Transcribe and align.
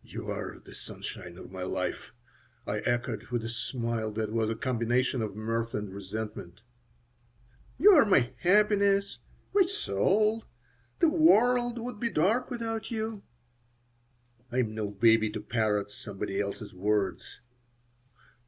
'""'You 0.14 0.28
are 0.32 0.58
the 0.58 0.74
sunshine 0.74 1.38
of 1.38 1.52
my 1.52 1.62
life,'" 1.62 2.10
I 2.66 2.78
echoed, 2.80 3.26
with 3.28 3.44
a 3.44 3.48
smile 3.48 4.10
that 4.14 4.32
was 4.32 4.50
a 4.50 4.56
combination 4.56 5.22
of 5.22 5.36
mirth 5.36 5.74
and 5.74 5.94
resentment 5.94 6.60
"'You 7.78 7.92
are 7.92 8.04
my 8.04 8.32
happiness, 8.40 9.20
my 9.54 9.62
soul. 9.66 10.42
The 10.98 11.08
world 11.08 11.78
would 11.78 12.00
be 12.00 12.10
dark 12.10 12.50
without 12.50 12.90
you.'" 12.90 13.22
"I 14.50 14.58
am 14.58 14.74
no 14.74 14.90
baby 14.90 15.30
to 15.30 15.40
parrot 15.40 15.92
somebody 15.92 16.40
else's 16.40 16.74
words." 16.74 17.40